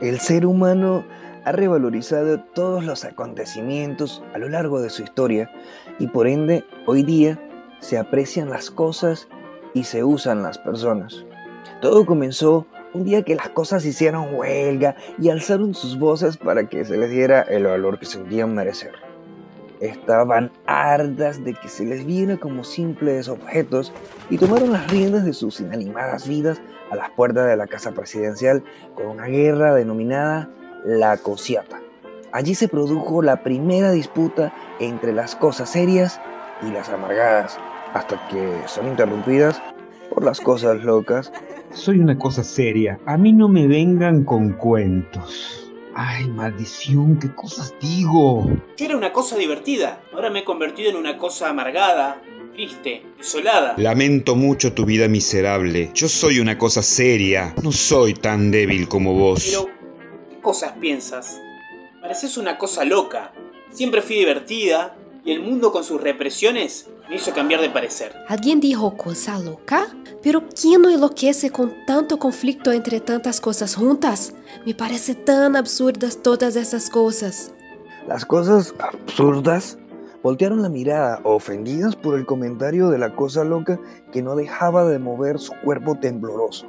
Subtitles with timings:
[0.00, 1.04] El ser humano
[1.44, 5.50] ha revalorizado todos los acontecimientos a lo largo de su historia
[5.98, 7.36] y por ende hoy día
[7.80, 9.26] se aprecian las cosas
[9.74, 11.24] y se usan las personas.
[11.80, 16.84] Todo comenzó un día que las cosas hicieron huelga y alzaron sus voces para que
[16.84, 19.07] se les diera el valor que sentían merecer.
[19.80, 23.92] Estaban hartas de que se les viera como simples objetos
[24.28, 28.64] y tomaron las riendas de sus inanimadas vidas a las puertas de la casa presidencial
[28.94, 30.50] con una guerra denominada
[30.84, 31.80] la Cosiata.
[32.32, 36.20] Allí se produjo la primera disputa entre las cosas serias
[36.62, 37.58] y las amargadas,
[37.94, 39.62] hasta que son interrumpidas
[40.10, 41.32] por las cosas locas.
[41.70, 45.67] Soy una cosa seria, a mí no me vengan con cuentos.
[46.00, 48.48] Ay, maldición, ¿qué cosas digo?
[48.76, 53.74] Yo era una cosa divertida, ahora me he convertido en una cosa amargada, triste, desolada.
[53.78, 55.90] Lamento mucho tu vida miserable.
[55.94, 59.44] Yo soy una cosa seria, no soy tan débil como vos.
[59.44, 59.66] Pero,
[60.30, 61.40] ¿qué cosas piensas?
[62.00, 63.32] Pareces una cosa loca.
[63.72, 64.96] Siempre fui divertida
[65.28, 68.14] y el mundo con sus represiones me hizo cambiar de parecer.
[68.28, 69.86] ¿Alguien dijo cosa loca?
[70.22, 74.32] Pero ¿quién no enloquece con tanto conflicto entre tantas cosas juntas?
[74.64, 77.52] Me parece tan absurdas todas esas cosas.
[78.06, 79.78] Las cosas absurdas
[80.22, 83.78] voltearon la mirada, ofendidas por el comentario de la cosa loca
[84.10, 86.68] que no dejaba de mover su cuerpo tembloroso.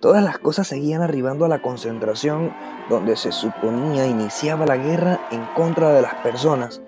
[0.00, 2.50] Todas las cosas seguían arribando a la concentración
[2.88, 6.80] donde se suponía iniciaba la guerra en contra de las personas,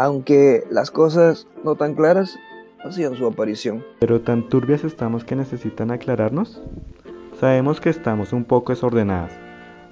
[0.00, 2.38] aunque las cosas no tan claras
[2.82, 3.84] hacían su aparición.
[3.98, 6.62] Pero tan turbias estamos que necesitan aclararnos.
[7.38, 9.32] Sabemos que estamos un poco desordenadas,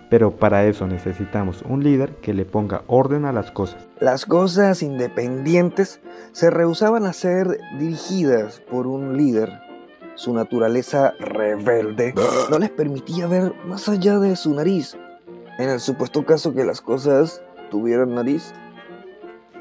[0.08, 3.86] pero para eso necesitamos un líder que le ponga orden a las cosas.
[4.00, 6.00] Las cosas independientes
[6.32, 9.60] se rehusaban a ser dirigidas por un líder.
[10.14, 12.14] Su naturaleza rebelde
[12.50, 14.96] no les permitía ver más allá de su nariz.
[15.58, 18.54] En el supuesto caso que las cosas tuvieran nariz.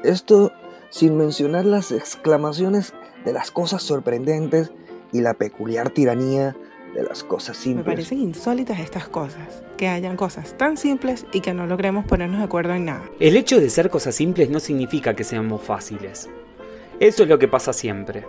[0.04, 0.52] Esto
[0.90, 2.94] sin mencionar las exclamaciones
[3.24, 4.70] de las cosas sorprendentes
[5.12, 6.56] y la peculiar tiranía
[6.94, 7.86] de las cosas simples.
[7.86, 12.38] Me parecen insólitas estas cosas, que hayan cosas tan simples y que no logremos ponernos
[12.38, 13.02] de acuerdo en nada.
[13.20, 16.28] El hecho de ser cosas simples no significa que seamos fáciles.
[17.00, 18.24] Eso es lo que pasa siempre.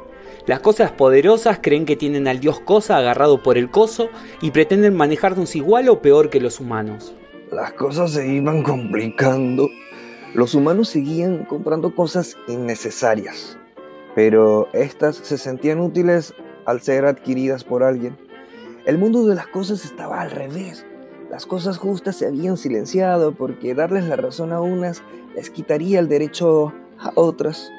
[0.46, 4.10] Las cosas poderosas creen que tienen al dios cosa agarrado por el coso
[4.42, 7.14] y pretenden manejarnos igual o peor que los humanos.
[7.52, 9.70] Las cosas se iban complicando.
[10.36, 13.58] Los humanos seguían comprando cosas innecesarias,
[14.14, 16.36] pero estas se sentían útiles
[16.66, 18.16] al ser adquiridas por alguien.
[18.86, 20.86] El mundo de las cosas estaba al revés.
[21.32, 25.02] Las cosas justas se habían silenciado porque darles la razón a unas
[25.36, 27.72] les quitaría el derecho a otras.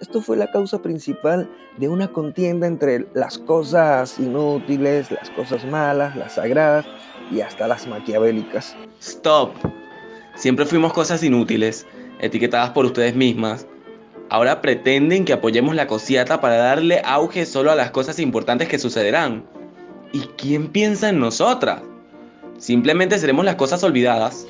[0.00, 6.16] Esto fue la causa principal de una contienda entre las cosas inútiles, las cosas malas,
[6.16, 6.86] las sagradas
[7.30, 8.76] y hasta las maquiavélicas.
[9.00, 9.50] Stop.
[10.34, 11.84] Siempre fuimos cosas inútiles,
[12.20, 13.66] etiquetadas por ustedes mismas.
[14.30, 18.78] Ahora pretenden que apoyemos la cosiata para darle auge solo a las cosas importantes que
[18.78, 19.44] sucederán.
[20.12, 21.82] ¿Y quién piensa en nosotras?
[22.58, 24.46] Simplemente seremos las cosas olvidadas.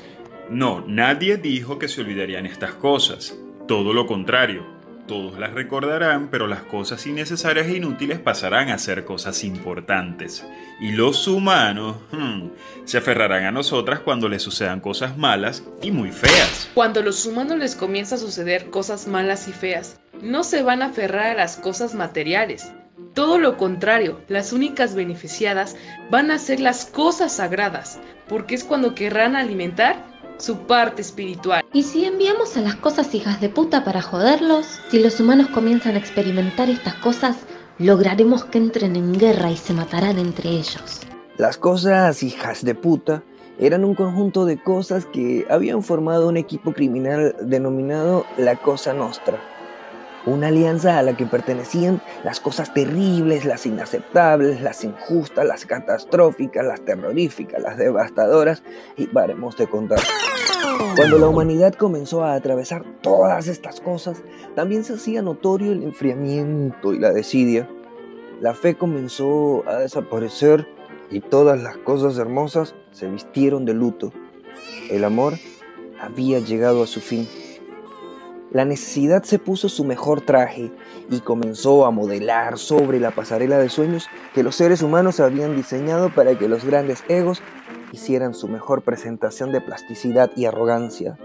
[0.49, 3.37] No, nadie dijo que se olvidarían estas cosas.
[3.67, 4.78] Todo lo contrario.
[5.09, 10.45] Todos las recordarán, pero las cosas innecesarias e inútiles pasarán a ser cosas importantes.
[10.79, 12.49] Y los humanos hmm,
[12.85, 16.69] se aferrarán a nosotras cuando les sucedan cosas malas y muy feas.
[16.75, 20.89] Cuando los humanos les comienza a suceder cosas malas y feas, no se van a
[20.89, 22.71] aferrar a las cosas materiales.
[23.15, 25.75] Todo lo contrario, las únicas beneficiadas
[26.11, 30.08] van a ser las cosas sagradas, porque es cuando querrán alimentar
[30.39, 31.63] su parte espiritual.
[31.73, 34.65] ¿Y si enviamos a las cosas hijas de puta para joderlos?
[34.89, 37.37] Si los humanos comienzan a experimentar estas cosas,
[37.77, 41.01] lograremos que entren en guerra y se matarán entre ellos.
[41.37, 43.23] Las cosas hijas de puta
[43.59, 49.37] eran un conjunto de cosas que habían formado un equipo criminal denominado la Cosa Nostra.
[50.25, 56.65] Una alianza a la que pertenecían las cosas terribles, las inaceptables, las injustas, las catastróficas,
[56.65, 58.63] las terroríficas, las devastadoras
[58.97, 59.99] y paremos de contar.
[60.95, 64.23] Cuando la humanidad comenzó a atravesar todas estas cosas,
[64.55, 67.69] también se hacía notorio el enfriamiento y la desidia.
[68.39, 70.67] La fe comenzó a desaparecer
[71.11, 74.13] y todas las cosas hermosas se vistieron de luto.
[74.89, 75.33] El amor
[75.99, 77.27] había llegado a su fin.
[78.51, 80.71] La necesidad se puso su mejor traje
[81.11, 86.09] y comenzó a modelar sobre la pasarela de sueños que los seres humanos habían diseñado
[86.09, 87.41] para que los grandes egos
[87.91, 91.17] hicieran su mejor presentación de plasticidad y arrogancia.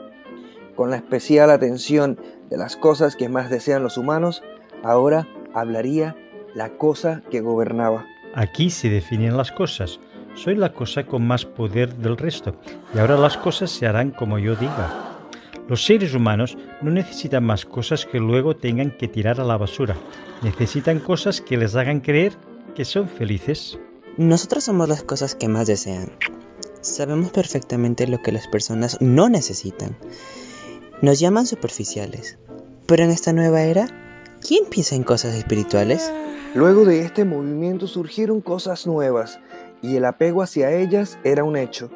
[0.75, 2.19] Con la especial atención
[2.51, 4.43] de las cosas que más desean los humanos,
[4.83, 6.17] ahora hablaría
[6.55, 8.07] la cosa que gobernaba.
[8.35, 10.01] Aquí se definen las cosas,
[10.35, 12.57] soy la cosa con más poder del resto
[12.93, 15.15] y ahora las cosas se harán como yo diga.
[15.69, 19.97] Los seres humanos no necesitan más cosas que luego tengan que tirar a la basura.
[20.43, 22.35] Necesitan cosas que les hagan creer
[22.75, 23.79] que son felices.
[24.19, 26.11] Nosotros somos las cosas que más desean.
[26.85, 29.97] Sabemos perfectamente lo que las personas no necesitan.
[31.01, 32.37] Nos llaman superficiales.
[32.85, 33.89] Pero en esta nueva era,
[34.47, 36.13] ¿quién piensa en cosas espirituales?
[36.55, 39.41] Luego de este movimiento surgieron cosas nuevas
[39.81, 41.91] y el apego hacia ellas era un hecho.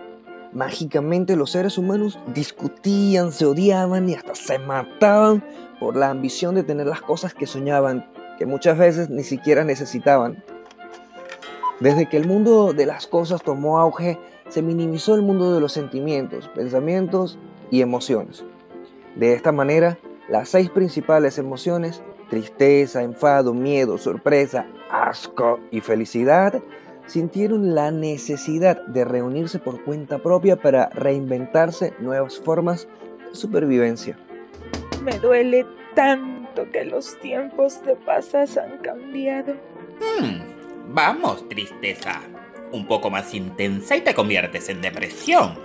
[0.55, 5.45] Mágicamente los seres humanos discutían, se odiaban y hasta se mataban
[5.79, 10.43] por la ambición de tener las cosas que soñaban, que muchas veces ni siquiera necesitaban.
[11.79, 14.19] Desde que el mundo de las cosas tomó auge,
[14.49, 17.39] se minimizó el mundo de los sentimientos, pensamientos
[17.71, 18.45] y emociones.
[19.15, 19.99] De esta manera,
[20.29, 26.63] las seis principales emociones, tristeza, enfado, miedo, sorpresa, asco y felicidad,
[27.07, 32.87] sintieron la necesidad de reunirse por cuenta propia para reinventarse nuevas formas
[33.29, 34.19] de supervivencia.
[35.03, 39.55] Me duele tanto que los tiempos de pasas han cambiado.
[39.99, 40.95] Hmm.
[40.95, 42.21] Vamos, tristeza.
[42.73, 45.59] Un poco más intensa y te conviertes en depresión.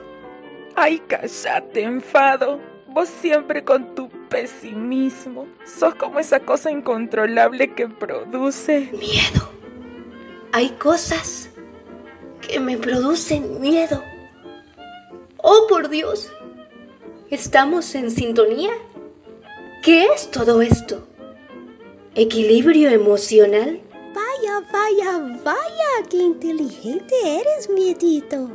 [0.75, 2.59] Ay, cállate, enfado.
[2.87, 5.47] Vos siempre con tu pesimismo.
[5.65, 9.49] Sos como esa cosa incontrolable que produce miedo.
[10.51, 11.49] Hay cosas
[12.41, 14.03] que me producen miedo.
[15.37, 16.31] Oh, por Dios.
[17.29, 18.71] ¿Estamos en sintonía?
[19.81, 21.07] ¿Qué es todo esto?
[22.15, 23.81] ¿Equilibrio emocional?
[24.73, 28.49] Vaya, vaya, qué inteligente eres, miedito.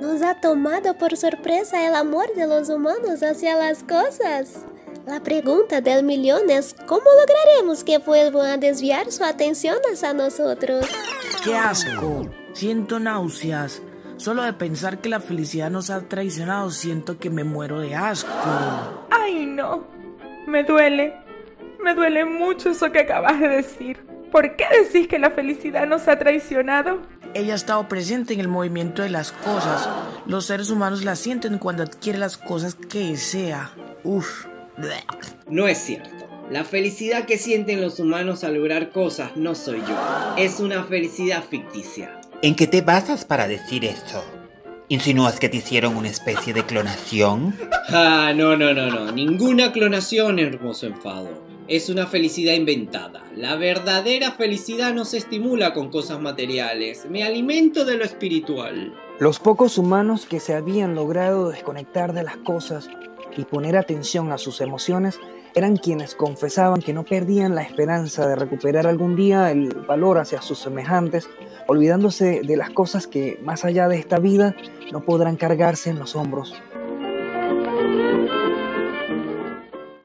[0.00, 4.66] Nos ha tomado por sorpresa el amor de los humanos hacia las cosas.
[5.06, 10.86] La pregunta del millón es cómo lograremos que vuelvan a desviar su atención hacia nosotros.
[11.44, 12.28] ¡Qué asco!
[12.52, 13.80] Siento náuseas.
[14.16, 18.28] Solo de pensar que la felicidad nos ha traicionado siento que me muero de asco.
[19.08, 19.84] ¡Ay no!
[20.48, 21.14] Me duele.
[21.80, 24.10] Me duele mucho eso que acabas de decir.
[24.30, 27.02] ¿Por qué decís que la felicidad nos ha traicionado?
[27.34, 29.88] Ella ha estado presente en el movimiento de las cosas.
[30.26, 33.72] Los seres humanos la sienten cuando adquiere las cosas que desea.
[34.04, 34.46] Uf.
[35.48, 36.28] No es cierto.
[36.50, 40.34] La felicidad que sienten los humanos al lograr cosas no soy yo.
[40.36, 42.20] Es una felicidad ficticia.
[42.42, 44.24] ¿En qué te basas para decir esto?
[44.88, 47.54] ¿Insinúas que te hicieron una especie de clonación?
[47.88, 49.12] Ah, no, no, no, no.
[49.12, 53.22] Ninguna clonación, hermoso enfado es una felicidad inventada.
[53.36, 57.06] La verdadera felicidad no se estimula con cosas materiales.
[57.08, 58.92] Me alimento de lo espiritual.
[59.20, 62.90] Los pocos humanos que se habían logrado desconectar de las cosas
[63.36, 65.20] y poner atención a sus emociones
[65.54, 70.42] eran quienes confesaban que no perdían la esperanza de recuperar algún día el valor hacia
[70.42, 71.30] sus semejantes,
[71.68, 74.56] olvidándose de las cosas que más allá de esta vida
[74.90, 76.52] no podrán cargarse en los hombros.